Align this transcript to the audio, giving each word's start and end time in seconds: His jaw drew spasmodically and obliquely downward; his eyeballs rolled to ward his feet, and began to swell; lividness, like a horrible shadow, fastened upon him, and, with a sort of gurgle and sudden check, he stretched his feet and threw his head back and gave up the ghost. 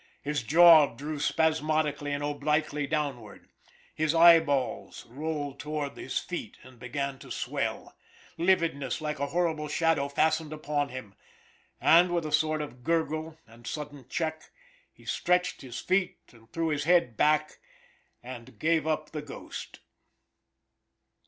His 0.23 0.41
jaw 0.41 0.95
drew 0.95 1.19
spasmodically 1.19 2.11
and 2.11 2.23
obliquely 2.23 2.87
downward; 2.87 3.47
his 3.93 4.15
eyeballs 4.15 5.05
rolled 5.05 5.59
to 5.59 5.69
ward 5.69 5.95
his 5.95 6.17
feet, 6.17 6.57
and 6.63 6.79
began 6.79 7.19
to 7.19 7.29
swell; 7.29 7.95
lividness, 8.35 8.99
like 8.99 9.19
a 9.19 9.27
horrible 9.27 9.67
shadow, 9.67 10.09
fastened 10.09 10.53
upon 10.53 10.89
him, 10.89 11.13
and, 11.79 12.11
with 12.11 12.25
a 12.25 12.31
sort 12.31 12.63
of 12.63 12.83
gurgle 12.83 13.37
and 13.45 13.67
sudden 13.67 14.07
check, 14.09 14.49
he 14.91 15.05
stretched 15.05 15.61
his 15.61 15.79
feet 15.79 16.17
and 16.31 16.51
threw 16.51 16.69
his 16.69 16.85
head 16.85 17.15
back 17.15 17.59
and 18.23 18.57
gave 18.57 18.87
up 18.87 19.11
the 19.11 19.21
ghost. 19.21 19.81